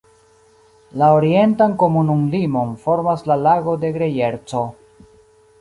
[1.01, 4.65] La orientan komunumlimon formas la Lago de Grejerco.